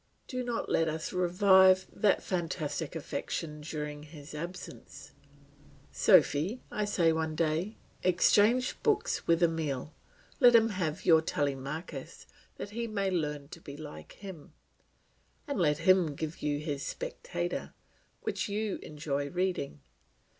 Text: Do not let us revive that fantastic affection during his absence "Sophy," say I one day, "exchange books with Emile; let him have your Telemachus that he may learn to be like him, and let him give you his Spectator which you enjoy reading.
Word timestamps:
Do 0.27 0.43
not 0.43 0.67
let 0.67 0.87
us 0.89 1.13
revive 1.13 1.85
that 1.93 2.23
fantastic 2.23 2.95
affection 2.95 3.61
during 3.61 4.01
his 4.01 4.33
absence 4.33 5.11
"Sophy," 5.91 6.59
say 6.87 7.09
I 7.09 7.11
one 7.11 7.35
day, 7.35 7.77
"exchange 8.01 8.81
books 8.81 9.27
with 9.27 9.43
Emile; 9.43 9.93
let 10.39 10.55
him 10.55 10.69
have 10.69 11.05
your 11.05 11.21
Telemachus 11.21 12.25
that 12.57 12.71
he 12.71 12.87
may 12.87 13.11
learn 13.11 13.49
to 13.49 13.61
be 13.61 13.77
like 13.77 14.13
him, 14.13 14.53
and 15.47 15.59
let 15.59 15.77
him 15.77 16.15
give 16.15 16.41
you 16.41 16.57
his 16.57 16.83
Spectator 16.83 17.75
which 18.21 18.49
you 18.49 18.77
enjoy 18.81 19.29
reading. 19.29 19.81